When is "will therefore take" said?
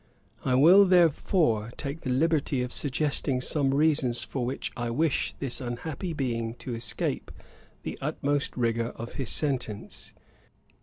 0.55-2.01